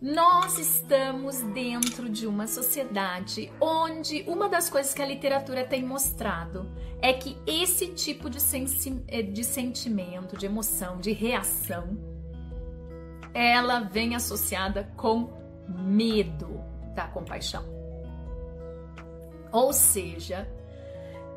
[0.00, 6.70] Nós estamos dentro de uma sociedade onde uma das coisas que a literatura tem mostrado
[7.00, 8.38] é que esse tipo de,
[9.08, 11.96] eh, de sentimento, de emoção, de reação,
[13.34, 15.30] ela vem associada com
[15.68, 16.60] medo
[16.94, 17.64] da compaixão.
[19.52, 20.48] Ou seja,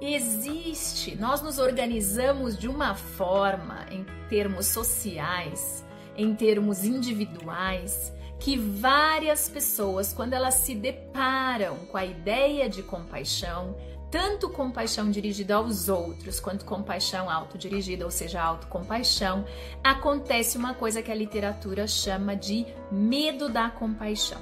[0.01, 5.85] existe, nós nos organizamos de uma forma em termos sociais,
[6.17, 13.77] em termos individuais, que várias pessoas, quando elas se deparam com a ideia de compaixão,
[14.09, 19.45] tanto compaixão dirigida aos outros quanto compaixão autodirigida, ou seja, autocompaixão,
[19.83, 24.41] acontece uma coisa que a literatura chama de medo da compaixão.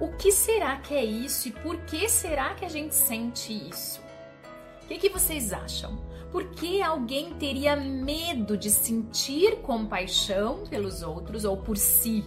[0.00, 4.09] O que será que é isso e por que será que a gente sente isso?
[4.90, 6.00] Que, que vocês acham?
[6.32, 12.24] Por que alguém teria medo de sentir compaixão pelos outros ou por si?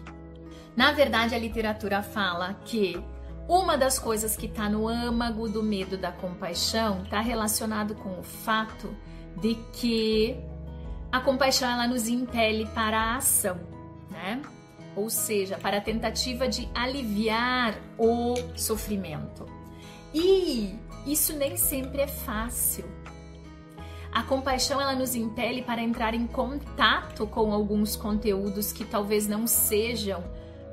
[0.74, 3.04] Na verdade, a literatura fala que
[3.50, 8.24] uma das coisas que está no âmago do medo da compaixão está relacionado com o
[8.24, 8.96] fato
[9.42, 10.38] de que
[11.12, 13.60] a compaixão ela nos impele para a ação,
[14.10, 14.42] né?
[14.96, 19.46] Ou seja, para a tentativa de aliviar o sofrimento.
[20.14, 22.86] E isso nem sempre é fácil.
[24.12, 29.48] A compaixão ela nos impele para entrar em contato com alguns conteúdos que talvez não
[29.48, 30.24] sejam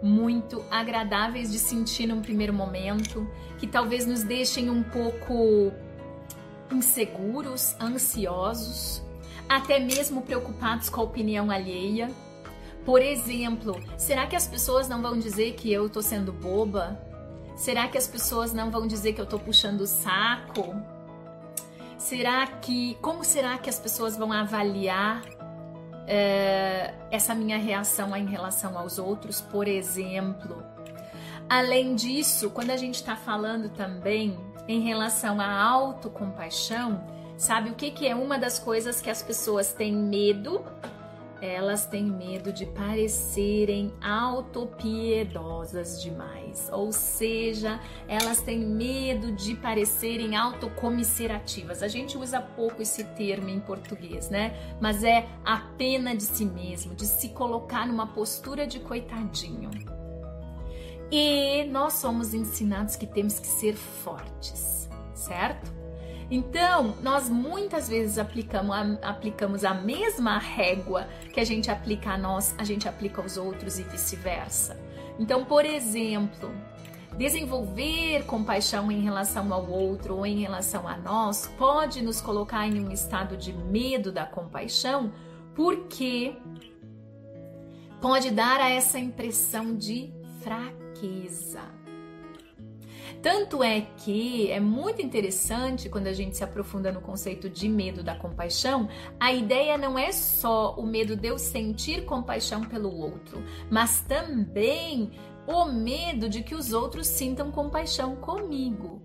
[0.03, 3.27] muito agradáveis de sentir num primeiro momento,
[3.59, 5.73] que talvez nos deixem um pouco
[6.71, 9.03] inseguros, ansiosos,
[9.49, 12.11] até mesmo preocupados com a opinião alheia.
[12.85, 17.10] Por exemplo, será que as pessoas não vão dizer que eu tô sendo boba?
[17.61, 20.75] Será que as pessoas não vão dizer que eu tô puxando o saco?
[21.99, 25.23] Será que como será que as pessoas vão avaliar
[26.07, 30.65] é, essa minha reação em relação aos outros, por exemplo.
[31.47, 37.05] Além disso, quando a gente está falando também em relação à autocompaixão,
[37.37, 40.65] sabe o que, que é uma das coisas que as pessoas têm medo
[41.41, 51.83] elas têm medo de parecerem autopiedosas demais, ou seja, elas têm medo de parecerem autocomisserativas.
[51.83, 54.77] A gente usa pouco esse termo em português, né?
[54.81, 59.71] Mas é a pena de si mesmo, de se colocar numa postura de coitadinho.
[61.11, 65.81] E nós somos ensinados que temos que ser fortes, certo?
[66.31, 72.19] Então, nós muitas vezes aplicamos a, aplicamos a mesma régua que a gente aplica a
[72.19, 74.79] nós, a gente aplica aos outros e vice-versa.
[75.19, 76.51] Então, por exemplo,
[77.19, 82.87] desenvolver compaixão em relação ao outro ou em relação a nós pode nos colocar em
[82.87, 85.13] um estado de medo da compaixão,
[85.53, 86.37] porque
[88.01, 91.61] pode dar a essa impressão de fraqueza.
[93.23, 98.03] Tanto é que é muito interessante quando a gente se aprofunda no conceito de medo
[98.03, 98.89] da compaixão,
[99.19, 105.11] a ideia não é só o medo de eu sentir compaixão pelo outro, mas também
[105.47, 109.03] o medo de que os outros sintam compaixão comigo.